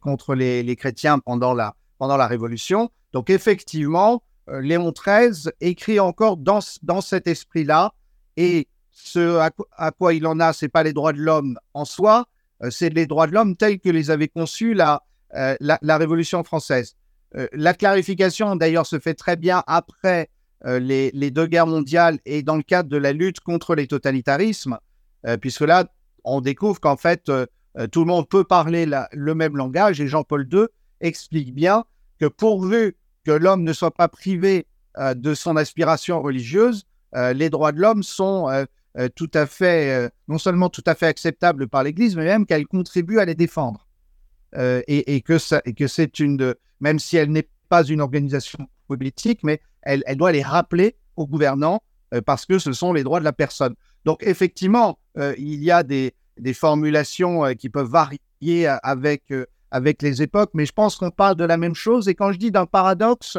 contre 0.00 0.34
les, 0.34 0.74
chrétiens 0.74 1.20
pendant 1.20 1.54
la, 1.54 2.26
Révolution. 2.26 2.90
Donc 3.12 3.30
effectivement, 3.30 4.24
Léon 4.48 4.92
XIII 4.92 5.52
écrit 5.60 6.00
encore 6.00 6.36
dans, 6.36 6.60
cet 7.00 7.28
esprit-là, 7.28 7.94
et 8.36 8.66
ce 8.90 9.38
à, 9.38 9.90
quoi 9.92 10.14
il 10.14 10.26
en 10.26 10.40
a, 10.40 10.52
c'est 10.52 10.68
pas 10.68 10.82
les 10.82 10.92
droits 10.92 11.12
de 11.12 11.20
l'homme 11.20 11.56
en 11.72 11.84
soi, 11.84 12.26
c'est 12.70 12.90
les 12.90 13.06
droits 13.06 13.26
de 13.26 13.32
l'homme 13.32 13.56
tels 13.56 13.80
que 13.80 13.88
les 13.88 14.10
avait 14.10 14.28
conçus 14.28 14.74
la, 14.74 15.02
la 15.32 15.98
Révolution 15.98 16.44
française. 16.44 16.96
Euh, 17.36 17.48
la 17.52 17.74
clarification, 17.74 18.56
d'ailleurs, 18.56 18.86
se 18.86 18.98
fait 18.98 19.14
très 19.14 19.36
bien 19.36 19.62
après 19.66 20.30
euh, 20.66 20.78
les, 20.78 21.30
deux 21.30 21.46
guerres 21.46 21.66
mondiales 21.66 22.18
et 22.24 22.42
dans 22.42 22.56
le 22.56 22.62
cadre 22.62 22.88
de 22.88 22.96
la 22.96 23.12
lutte 23.12 23.40
contre 23.40 23.74
les 23.74 23.86
totalitarismes, 23.86 24.78
euh, 25.26 25.36
puisque 25.36 25.62
là, 25.62 25.86
on 26.24 26.40
découvre 26.40 26.80
qu'en 26.80 26.96
fait, 26.96 27.30
tout 27.92 28.00
le 28.00 28.06
monde 28.06 28.28
peut 28.28 28.44
parler 28.44 28.86
le 29.12 29.34
même 29.34 29.56
langage 29.56 30.00
et 30.00 30.06
Jean-Paul 30.06 30.48
II 30.50 30.66
explique 31.00 31.54
bien 31.54 31.84
que 32.18 32.26
pourvu 32.26 32.96
que 33.24 33.32
l'homme 33.32 33.62
ne 33.62 33.72
soit 33.74 33.90
pas 33.90 34.08
privé 34.08 34.66
de 34.98 35.34
son 35.34 35.56
aspiration 35.56 36.22
religieuse, 36.22 36.86
les 37.14 37.50
droits 37.50 37.72
de 37.72 37.80
l'homme 37.80 38.02
sont 38.02 38.48
tout 39.16 39.30
à 39.34 39.46
fait, 39.46 40.10
non 40.28 40.38
seulement 40.38 40.68
tout 40.68 40.84
à 40.86 40.94
fait 40.94 41.06
acceptables 41.06 41.68
par 41.68 41.82
l'Église, 41.82 42.16
mais 42.16 42.24
même 42.24 42.46
qu'elle 42.46 42.66
contribue 42.66 43.18
à 43.18 43.24
les 43.24 43.34
défendre. 43.34 43.88
et, 44.56 45.20
que 45.22 45.72
que 45.72 45.86
c'est 45.86 46.20
une 46.20 46.36
de, 46.36 46.56
même 46.80 46.98
si 46.98 47.16
elle 47.16 47.30
n'est 47.30 47.48
pas 47.68 47.84
une 47.84 48.00
organisation 48.00 48.68
politique, 48.86 49.40
mais 49.42 49.60
elle, 49.82 50.02
doit 50.16 50.32
les 50.32 50.42
rappeler 50.42 50.96
aux 51.16 51.26
gouvernants 51.26 51.82
euh, 52.12 52.20
parce 52.20 52.46
que 52.46 52.58
ce 52.58 52.72
sont 52.72 52.92
les 52.92 53.02
droits 53.02 53.20
de 53.20 53.24
la 53.24 53.32
personne. 53.32 53.74
Donc 54.04 54.22
effectivement, 54.22 54.98
euh, 55.18 55.34
il 55.38 55.62
y 55.62 55.70
a 55.70 55.82
des, 55.82 56.14
formulations 56.52 57.44
euh, 57.44 57.54
qui 57.54 57.68
peuvent 57.68 57.90
varier 57.90 58.68
avec, 58.82 59.32
avec 59.70 60.02
les 60.02 60.22
époques, 60.22 60.50
mais 60.54 60.66
je 60.66 60.72
pense 60.72 60.96
qu'on 60.96 61.10
parle 61.10 61.36
de 61.36 61.44
la 61.44 61.56
même 61.56 61.74
chose. 61.74 62.08
Et 62.08 62.14
quand 62.14 62.32
je 62.32 62.38
dis 62.38 62.50
d'un 62.50 62.66
paradoxe, 62.66 63.38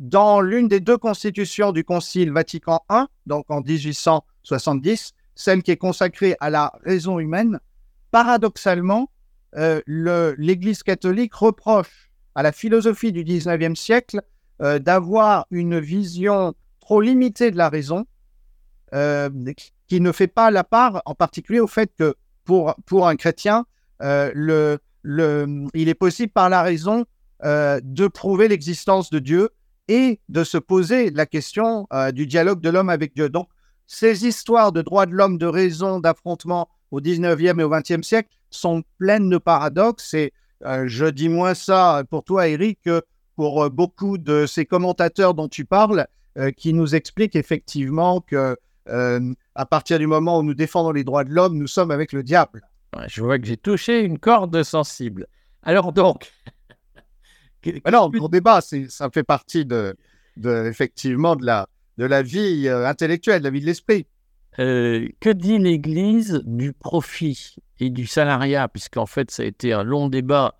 dans 0.00 0.40
l'une 0.40 0.66
des 0.66 0.80
deux 0.80 0.96
constitutions 0.96 1.72
du 1.72 1.84
Concile 1.84 2.32
Vatican 2.32 2.80
I, 2.90 3.04
donc 3.26 3.50
en 3.50 3.60
1870, 3.60 5.12
celle 5.34 5.62
qui 5.62 5.70
est 5.70 5.76
consacrée 5.76 6.36
à 6.40 6.48
la 6.48 6.72
raison 6.84 7.18
humaine, 7.18 7.60
paradoxalement, 8.10 9.10
euh, 9.56 9.82
l'Église 9.86 10.82
catholique 10.82 11.34
reproche 11.34 12.10
à 12.34 12.42
la 12.42 12.50
philosophie 12.50 13.12
du 13.12 13.24
19e 13.24 13.74
siècle 13.74 14.22
euh, 14.62 14.78
d'avoir 14.78 15.46
une 15.50 15.78
vision 15.78 16.54
trop 16.80 17.02
limitée 17.02 17.50
de 17.50 17.58
la 17.58 17.68
raison, 17.68 18.06
euh, 18.94 19.28
qui 19.86 20.00
ne 20.00 20.12
fait 20.12 20.28
pas 20.28 20.50
la 20.50 20.64
part 20.64 21.02
en 21.04 21.14
particulier 21.14 21.60
au 21.60 21.66
fait 21.66 21.92
que 21.98 22.14
pour, 22.44 22.74
pour 22.86 23.06
un 23.06 23.16
chrétien, 23.16 23.66
il 24.00 24.78
est 25.04 25.94
possible 25.94 26.32
par 26.32 26.48
la 26.48 26.62
raison 26.62 27.04
de 27.42 28.08
prouver 28.08 28.48
l'existence 28.48 29.10
de 29.10 29.18
Dieu 29.18 29.50
et 29.90 30.20
de 30.28 30.44
se 30.44 30.56
poser 30.56 31.10
la 31.10 31.26
question 31.26 31.88
du 32.14 32.26
dialogue 32.26 32.60
de 32.60 32.70
l'homme 32.70 32.90
avec 32.90 33.14
Dieu. 33.14 33.28
Donc, 33.28 33.48
ces 33.92 34.24
histoires 34.24 34.70
de 34.70 34.82
droits 34.82 35.04
de 35.04 35.14
l'homme, 35.14 35.36
de 35.36 35.46
raison, 35.46 35.98
d'affrontement 35.98 36.68
au 36.92 37.00
19e 37.00 37.58
et 37.58 37.64
au 37.64 37.70
20e 37.70 38.04
siècle 38.04 38.28
sont 38.48 38.84
pleines 38.98 39.28
de 39.28 39.36
paradoxes. 39.36 40.14
Et 40.14 40.32
euh, 40.64 40.84
je 40.86 41.06
dis 41.06 41.28
moins 41.28 41.54
ça 41.54 42.04
pour 42.08 42.22
toi, 42.22 42.46
Eric, 42.46 42.78
que 42.84 43.02
pour 43.34 43.64
euh, 43.64 43.68
beaucoup 43.68 44.16
de 44.16 44.46
ces 44.46 44.64
commentateurs 44.64 45.34
dont 45.34 45.48
tu 45.48 45.64
parles, 45.64 46.06
euh, 46.38 46.52
qui 46.52 46.72
nous 46.72 46.94
expliquent 46.94 47.34
effectivement 47.34 48.20
que 48.20 48.56
à 49.54 49.66
partir 49.66 50.00
du 50.00 50.08
moment 50.08 50.38
où 50.38 50.42
nous 50.42 50.54
défendons 50.54 50.90
les 50.90 51.04
droits 51.04 51.22
de 51.22 51.30
l'homme, 51.30 51.56
nous 51.56 51.68
sommes 51.68 51.92
avec 51.92 52.12
le 52.12 52.24
diable. 52.24 52.62
je 53.06 53.22
vois 53.22 53.38
que 53.38 53.46
j'ai 53.46 53.56
touché 53.56 54.00
une 54.00 54.18
corde 54.18 54.64
sensible. 54.64 55.28
Alors 55.62 55.92
donc. 55.92 56.32
Alors, 57.84 58.10
pour 58.10 58.28
débat, 58.28 58.60
ça 58.60 59.10
fait 59.10 59.22
partie 59.22 59.64
de, 59.64 59.96
de, 60.36 60.66
effectivement 60.66 61.36
de 61.36 61.44
la, 61.44 61.68
de 61.98 62.04
la 62.04 62.22
vie 62.22 62.68
intellectuelle, 62.68 63.40
de 63.40 63.44
la 63.44 63.50
vie 63.50 63.60
de 63.60 63.66
l'esprit. 63.66 64.06
Euh, 64.58 65.08
que 65.20 65.30
dit 65.30 65.58
l'Église 65.58 66.42
du 66.44 66.72
profit 66.72 67.56
et 67.78 67.90
du 67.90 68.06
salariat? 68.06 68.68
Puisqu'en 68.68 69.06
fait, 69.06 69.30
ça 69.30 69.42
a 69.42 69.46
été 69.46 69.72
un 69.72 69.84
long 69.84 70.08
débat, 70.08 70.58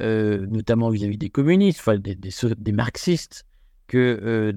euh, 0.00 0.46
notamment 0.50 0.90
vis-à-vis 0.90 1.16
des 1.16 1.30
communistes, 1.30 1.80
enfin 1.80 1.98
des, 1.98 2.14
des, 2.14 2.72
marxistes, 2.72 3.46
que 3.86 4.20
euh, 4.22 4.52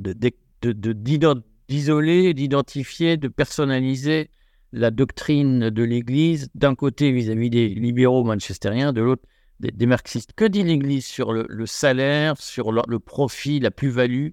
d'isoler, 1.70 2.34
d'identifier, 2.34 3.18
de 3.18 3.28
personnaliser 3.30 4.30
la 4.74 4.92
doctrine 4.92 5.70
de 5.70 5.84
l'Église, 5.84 6.50
d'un 6.56 6.76
côté 6.76 7.12
vis-à-vis 7.12 7.50
des 7.50 7.70
libéraux 7.70 8.24
manchestériens, 8.24 8.92
de 8.92 9.02
l'autre 9.02 9.24
des, 9.60 9.86
marxistes. 9.86 10.34
Que 10.36 10.46
dit 10.46 10.64
l'Église 10.64 11.06
sur 11.06 11.34
le, 11.34 11.66
salaire, 11.66 12.38
sur 12.38 12.72
le 12.72 13.00
profit, 13.00 13.60
la 13.60 13.72
plus-value? 13.72 14.30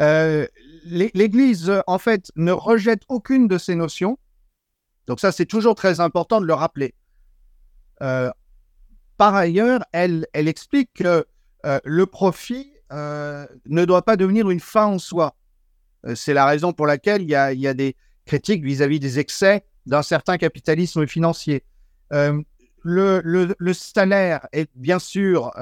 Euh, 0.00 0.46
L'Église, 0.84 1.72
en 1.86 1.98
fait, 1.98 2.32
ne 2.34 2.50
rejette 2.50 3.02
aucune 3.08 3.46
de 3.46 3.56
ces 3.56 3.76
notions. 3.76 4.18
Donc 5.06 5.20
ça, 5.20 5.30
c'est 5.30 5.46
toujours 5.46 5.74
très 5.76 6.00
important 6.00 6.40
de 6.40 6.46
le 6.46 6.54
rappeler. 6.54 6.94
Euh, 8.02 8.30
par 9.16 9.34
ailleurs, 9.34 9.84
elle, 9.92 10.26
explique 10.34 10.90
que 10.94 11.24
euh, 11.66 11.80
le 11.84 12.06
profit 12.06 12.72
ne 12.90 13.84
doit 13.86 14.02
pas 14.02 14.16
devenir 14.16 14.50
une 14.50 14.60
fin 14.60 14.84
en 14.84 14.98
soi. 14.98 15.34
c'est 16.14 16.34
la 16.34 16.44
raison 16.44 16.74
pour 16.74 16.86
laquelle 16.86 17.22
il 17.22 17.28
y 17.28 17.34
a, 17.34 17.52
il 17.52 17.60
y 17.60 17.66
a 17.66 17.72
des 17.72 17.96
critiques 18.26 18.62
vis-à-vis 18.62 19.00
des 19.00 19.18
excès 19.18 19.64
d'un 19.86 20.02
certain 20.02 20.36
capitalisme 20.36 21.06
financier. 21.06 21.64
Le, 22.84 23.72
salaire 23.72 24.46
est 24.52 24.68
bien 24.74 24.98
sûr, 24.98 25.52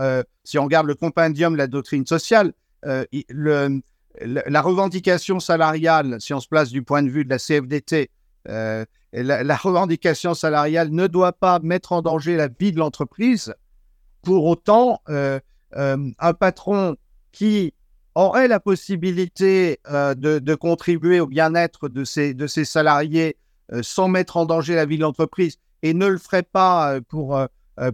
si 0.45 0.59
on 0.59 0.65
regarde 0.65 0.87
le 0.87 0.95
compendium 0.95 1.53
de 1.53 1.59
la 1.59 1.67
doctrine 1.67 2.07
sociale, 2.07 2.53
le, 2.83 3.81
la 4.25 4.63
revendication 4.63 5.41
salariale, 5.41 6.17
si 6.21 6.35
on 6.35 6.41
se 6.41 6.49
place 6.49 6.71
du 6.71 6.83
point 6.83 7.03
de 7.03 7.11
vue 7.11 7.25
de 7.25 7.31
la 7.31 7.39
CFDT, 7.39 8.11
euh, 8.49 8.85
la, 9.13 9.57
revendication 9.57 10.35
salariale 10.35 10.91
ne 10.91 11.07
doit 11.07 11.33
pas 11.33 11.59
mettre 11.61 11.93
en 11.93 12.03
danger 12.03 12.37
la 12.37 12.49
vie 12.49 12.73
de 12.73 12.79
l'entreprise. 12.79 13.55
Pour 14.23 14.45
autant, 14.47 15.01
euh, 15.09 15.41
euh, 15.77 16.11
un 16.19 16.33
patron 16.33 16.97
qui 17.33 17.75
aurait 18.15 18.49
la 18.49 18.61
possibilité 18.61 19.81
de, 19.87 20.55
contribuer 20.55 21.21
au 21.21 21.27
bien-être 21.27 21.89
de 21.89 22.05
ses 22.05 22.65
salariés 22.65 23.37
sans 23.83 24.09
mettre 24.09 24.37
en 24.37 24.47
danger 24.47 24.75
la 24.75 24.85
vie 24.85 24.97
de 24.97 25.03
l'entreprise 25.03 25.59
et 25.83 25.95
ne 25.95 26.07
le 26.07 26.19
ferait 26.19 26.43
pas 26.43 27.01
pour, 27.09 27.39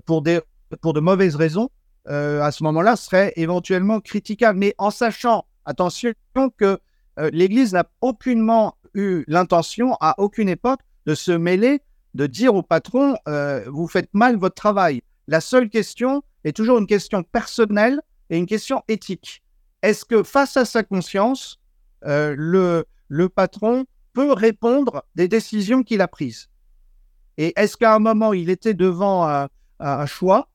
pour, 0.05 0.23
des, 0.23 0.40
pour 0.81 0.93
de 0.93 1.00
mauvaises 1.00 1.37
raisons, 1.37 1.71
à 2.07 2.50
ce 2.50 2.62
moment-là, 2.64 2.97
serait 2.97 3.33
éventuellement 3.37 4.00
critiquable. 4.00 4.59
Mais 4.59 4.75
en 4.78 4.90
sachant 4.90 5.47
Attention 5.66 6.12
que 6.57 6.78
euh, 7.19 7.31
l'Église 7.33 7.73
n'a 7.73 7.85
aucunement 8.00 8.76
eu 8.95 9.25
l'intention, 9.26 9.97
à 10.00 10.14
aucune 10.19 10.49
époque, 10.49 10.81
de 11.07 11.14
se 11.14 11.33
mêler, 11.33 11.83
de 12.14 12.26
dire 12.26 12.55
au 12.55 12.62
patron, 12.62 13.16
euh, 13.28 13.64
vous 13.66 13.88
faites 13.88 14.09
mal 14.14 14.37
votre 14.37 14.55
travail. 14.55 15.02
La 15.26 15.40
seule 15.40 15.69
question 15.69 16.23
est 16.45 16.57
toujours 16.57 16.78
une 16.78 16.87
question 16.87 17.25
personnelle 17.25 18.00
et 18.31 18.38
une 18.38 18.47
question 18.47 18.83
éthique. 18.87 19.43
Est-ce 19.83 20.05
que 20.05 20.23
face 20.23 20.57
à 20.57 20.64
sa 20.64 20.85
conscience, 20.85 21.59
euh, 22.05 22.35
le, 22.38 22.87
le 23.09 23.28
patron 23.28 23.85
peut 24.12 24.33
répondre 24.33 25.05
des 25.16 25.26
décisions 25.26 25.83
qu'il 25.83 26.00
a 26.00 26.09
prises? 26.09 26.49
Et 27.38 27.52
est-ce 27.57 27.76
qu'à 27.76 27.95
un 27.95 27.99
moment, 27.99 28.33
il 28.33 28.50
était 28.50 28.75
devant 28.75 29.26
un, 29.81 30.07
choix 30.07 30.49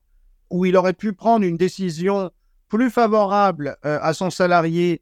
où 0.50 0.66
il 0.66 0.76
aurait 0.76 0.94
pu 0.94 1.14
prendre 1.14 1.46
une 1.46 1.58
décision 1.58 2.32
plus 2.70 2.90
favorable 2.90 3.78
euh, 3.86 4.00
à 4.02 4.14
son 4.14 4.30
salarié 4.30 5.02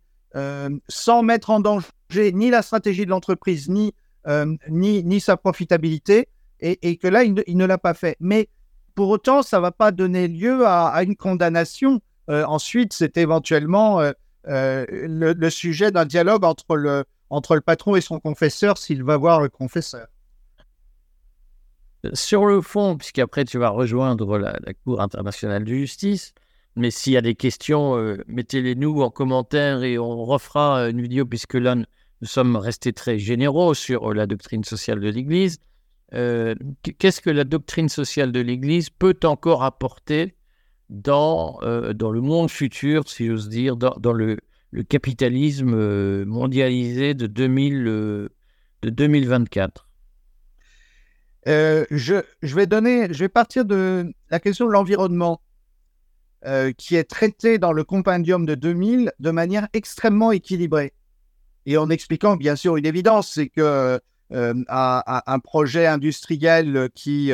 sans 0.88 1.24
mettre 1.24 1.50
en 1.50 1.59
danger 1.59 1.88
ni 2.33 2.51
la 2.51 2.62
stratégie 2.62 3.05
de 3.05 3.09
l'entreprise, 3.09 3.67
ni, 3.67 3.95
ni, 4.69 5.03
ni, 5.03 5.19
sa 5.19 5.38
profitabilité, 5.38 6.27
et, 6.59 6.98
que 6.98 7.07
là, 7.07 7.24
il 7.24 7.33
ne, 7.33 7.65
l'a 7.65 7.79
pas 7.79 7.95
fait. 7.95 8.15
Mais 8.19 8.48
pour 8.93 9.09
autant, 9.09 9.41
ça 9.41 9.57
ne 9.57 9.63
va 9.63 9.71
pas 9.71 9.91
donner 9.91 10.27
lieu 10.27 10.67
à, 10.67 11.01
une 11.01 11.15
condamnation. 11.15 12.00
ensuite, 12.27 12.93
c'est 12.93 13.17
éventuellement 13.17 14.01
le, 14.45 15.50
sujet 15.50 15.89
d'un 15.89 16.05
dialogue 16.05 16.43
entre 16.43 16.75
le, 16.75 17.05
entre 17.29 17.55
le 17.55 17.62
patron 17.62 17.95
et 17.95 18.01
son 18.01 18.19
confesseur 18.19 18.77
s'il 18.77 19.03
va 19.03 19.17
voir 19.17 19.41
le 19.41 19.50
confesseur. 19.50 20.07
Sur 22.13 22.46
le 22.46 22.62
fond, 22.62 22.98
puisqu'après 22.98 23.44
tu 23.44 23.58
vas 23.58 23.70
rejoindre 23.70 24.38
la, 24.38 24.58
Cour 24.86 25.01
internationale 25.01 25.65
de 25.65 25.74
justice, 25.74 26.34
mais 26.75 26.91
s'il 26.91 27.13
y 27.13 27.18
a 27.18 27.22
des 27.22 27.36
questions, 27.36 27.98
euh, 27.98 28.24
mettez-les 28.27 28.75
nous 28.75 29.01
en 29.01 29.10
commentaire 29.10 29.84
et 29.84 29.98
on 29.98 30.24
refera 30.24 30.89
une 30.89 31.01
vidéo 31.01 31.25
puisque 31.25 31.56
là 31.56 31.75
nous 31.75 31.86
sommes 32.27 32.56
restés 32.56 32.94
très 32.94 33.20
généraux 33.20 33.74
sur 33.74 34.13
la 34.13 34.27
doctrine 34.27 34.63
sociale 34.63 35.01
de 35.01 35.10
l'Église. 35.10 35.60
Euh, 36.13 36.56
qu'est-ce 37.00 37.22
que 37.22 37.29
la 37.29 37.44
doctrine 37.44 37.89
sociale 37.89 38.32
de 38.32 38.39
l'Église 38.39 38.89
peut 38.89 39.20
encore 39.24 39.63
apporter 39.63 40.36
dans, 40.89 41.60
euh, 41.63 41.94
dans 41.94 42.12
le 42.12 42.22
monde 42.22 42.50
futur, 42.50 43.10
si 43.10 43.27
j'ose 43.27 43.50
dire, 43.50 43.75
dans, 43.75 44.13
le, 44.13 44.38
capitalisme 44.88 46.24
mondialisé 46.25 47.13
de, 47.13 47.27
2000, 47.27 47.84
de 47.84 48.29
2024 48.84 49.88
euh, 51.48 51.86
je, 51.89 52.15
vais 52.41 52.67
donner, 52.67 53.13
je 53.13 53.19
vais 53.19 53.29
partir 53.29 53.65
de 53.65 54.12
la 54.29 54.39
question 54.39 54.67
de 54.67 54.72
l'environnement, 54.72 55.41
euh, 56.46 56.72
qui 56.72 56.96
est 56.96 57.03
traitée 57.03 57.58
dans 57.58 57.72
le 57.72 57.84
compendium 57.84 58.46
de 58.46 58.55
2000 58.55 59.12
de 59.19 59.31
manière 59.31 59.67
extrêmement 59.74 60.31
équilibrée. 60.31 60.93
Et 61.65 61.77
en 61.77 61.89
expliquant 61.89 62.36
bien 62.36 62.55
sûr 62.55 62.77
une 62.77 62.86
évidence, 62.86 63.31
c'est 63.34 63.50
que 63.50 64.00
euh, 64.31 65.39
projet 65.43 65.86
industriel 65.86 66.89
qui 66.93 67.31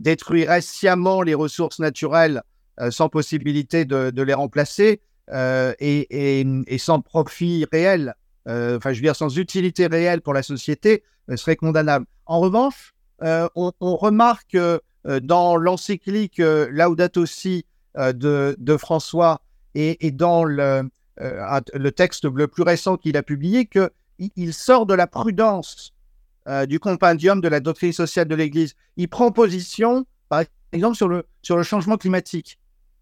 détruirait 0.00 0.60
sciemment 0.60 1.22
les 1.22 1.34
ressources 1.34 1.78
naturelles 1.78 2.42
sans 2.90 3.08
possibilité 3.08 3.84
de, 3.84 4.22
les 4.22 4.34
remplacer 4.34 5.00
et, 5.32 6.76
sans 6.78 7.00
profit 7.00 7.66
réel, 7.72 8.14
enfin 8.46 8.92
je 8.92 8.98
veux 8.98 9.02
dire 9.02 9.16
sans 9.16 9.36
utilité 9.38 9.86
réelle 9.86 10.20
pour 10.20 10.34
la 10.34 10.42
société, 10.42 11.02
serait 11.36 11.56
condamnable. 11.56 12.06
En 12.26 12.40
revanche, 12.40 12.94
euh, 13.22 13.48
on, 13.54 13.96
remarque 13.96 14.54
euh, 14.54 14.78
dans 15.22 15.56
l'encyclique 15.56 16.40
euh, 16.40 16.68
Laudato 16.70 17.26
Si 17.26 17.64
de, 17.96 18.76
François 18.76 19.40
et, 19.74 20.10
dans 20.10 20.44
le, 20.44 20.90
texte 21.94 22.24
le 22.24 22.48
plus 22.48 22.64
récent 22.64 22.96
qu'il 22.96 23.16
a 23.16 23.22
publié 23.22 23.66
qu'il 23.66 23.90
il 24.18 24.52
sort 24.52 24.84
de 24.84 24.94
la 24.94 25.06
prudence 25.06 25.92
du 26.66 26.80
compendium 26.80 27.40
de 27.40 27.48
la 27.48 27.60
doctrine 27.60 27.92
sociale 27.92 28.26
de 28.26 28.34
l'Église. 28.34 28.74
Il 28.96 29.08
prend 29.08 29.30
position, 29.30 30.06
par 30.28 30.42
exemple, 30.72 30.96
sur 30.96 31.08
le, 31.08 31.24
sur 31.42 31.56
le 31.56 31.62
changement 31.62 31.96
climatique. 31.96 32.58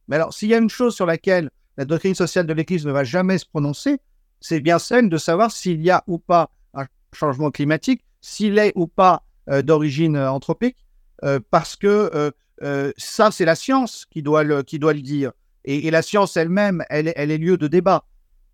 Mais 0.09 0.17
alors, 0.17 0.35
s'il 0.35 0.51
y 0.51 0.55
a 0.55 0.59
une 0.59 0.69
chose 0.69 0.95
sur 0.95 1.07
laquelle 1.07 1.51
la 1.79 1.87
doctrine 1.87 2.15
sociale 2.15 2.47
de 2.47 2.53
l'Église 2.53 2.85
ne 2.87 2.93
va 2.93 3.03
jamais 3.03 3.39
se 3.39 3.47
prononcer, 3.47 3.99
c'est 4.43 4.61
bien 4.61 4.79
celle 4.79 5.09
de 5.09 5.17
savoir 5.17 5.51
s'il 5.51 5.81
y 5.83 5.91
a 5.91 6.05
ou 6.07 6.19
pas 6.19 6.51
un 6.75 6.87
changement 7.15 7.51
climatique, 7.51 8.05
s'il 8.21 8.59
est 8.59 8.73
ou 8.75 8.87
pas 8.87 9.23
euh, 9.49 9.63
d'origine 9.63 10.17
euh, 10.17 10.31
anthropique, 10.31 10.77
euh, 11.25 11.41
parce 11.51 11.77
que 11.77 12.33
ça, 12.97 13.33
c'est 13.33 13.45
la 13.45 13.57
science 13.57 14.07
qui 14.09 14.23
doit 14.23 14.45
le, 14.45 14.63
dire. 15.01 15.33
Et, 15.65 15.91
la 15.91 16.01
science 16.01 16.37
elle-même, 16.37 16.85
elle, 16.91 17.09
est 17.09 17.39
lieu 17.39 17.57
de 17.57 17.67
débat. 17.67 18.05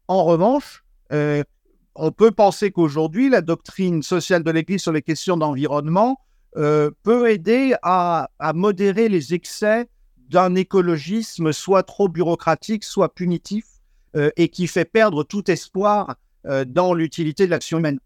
En 0.07 0.25
revanche, 0.25 0.83
on 1.11 2.11
peut 2.13 2.31
penser 2.31 2.71
qu'aujourd'hui, 2.71 3.29
la 3.29 3.43
doctrine 3.43 4.03
sociale 4.03 4.43
de 4.43 4.51
l'Église 4.51 4.81
sur 4.81 4.93
les 4.93 5.03
questions 5.03 5.37
d'environnement 5.37 6.19
peut 6.55 7.31
aider 7.31 7.75
à, 7.83 8.31
modérer 8.55 9.11
les 9.11 9.35
excès 9.35 9.89
d'un 10.31 10.55
écologisme 10.55 11.53
soit 11.53 11.83
trop 11.83 12.09
bureaucratique, 12.09 12.85
soit 12.85 13.15
punitif, 13.15 13.67
et 14.37 14.49
qui 14.49 14.67
fait 14.67 14.85
perdre 14.85 15.25
tout 15.25 15.51
espoir 15.51 16.17
dans 16.67 16.95
l'utilité 16.95 17.47
de 17.47 17.51
l'action 17.51 17.79
humaine. 17.79 17.99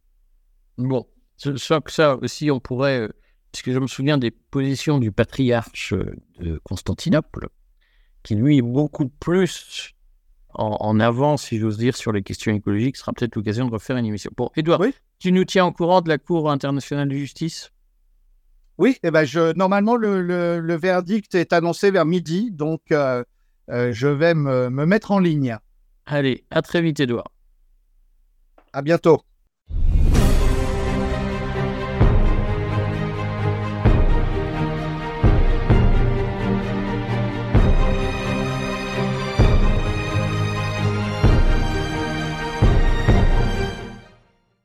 Bon, 0.78 1.06
que 1.42 1.90
ça 1.90 2.16
aussi, 2.16 2.50
on 2.50 2.60
pourrait, 2.60 3.00
euh, 3.00 3.08
parce 3.52 3.62
que 3.62 3.72
je 3.72 3.78
me 3.78 3.86
souviens 3.86 4.18
des 4.18 4.30
positions 4.30 4.98
du 4.98 5.12
patriarche 5.12 5.92
euh, 5.92 6.14
de 6.38 6.60
Constantinople, 6.64 7.48
qui 8.22 8.34
lui 8.34 8.58
est 8.58 8.62
beaucoup 8.62 9.08
plus 9.08 9.94
en, 10.54 11.00
avant, 11.00 11.38
si 11.38 11.58
j'ose 11.58 11.78
dire, 11.78 11.96
sur 11.96 12.12
les 12.12 12.22
questions 12.22 12.52
écologiques. 12.52 12.96
Ce 12.96 13.00
sera 13.00 13.12
peut-être 13.14 13.36
l'occasion 13.36 13.66
de 13.66 13.72
refaire 13.72 13.96
une 13.96 14.04
émission. 14.04 14.30
Bon, 14.36 14.50
Edouard, 14.54 14.80
oui 14.80 14.94
tu 15.18 15.30
nous 15.30 15.44
tiens 15.44 15.66
au 15.66 15.72
courant 15.72 16.00
de 16.00 16.08
la 16.08 16.18
Cour 16.18 16.50
internationale 16.50 17.08
de 17.08 17.14
justice? 17.14 17.70
Oui, 18.76 18.98
eh 19.04 19.12
ben 19.12 19.24
je, 19.24 19.54
normalement, 19.54 19.94
le, 19.94 20.74
verdict 20.74 21.36
est 21.36 21.52
annoncé 21.52 21.92
vers 21.92 22.04
midi, 22.04 22.50
donc 22.50 22.80
euh, 22.90 23.22
je 23.68 24.08
vais 24.08 24.34
me, 24.34 24.68
me 24.68 24.84
mettre 24.84 25.12
en 25.12 25.20
ligne. 25.20 25.56
Allez, 26.06 26.44
à 26.50 26.62
très 26.62 26.82
vite, 26.82 27.00
Edouard. 27.00 27.30
À 28.72 28.82
bientôt. 28.82 29.22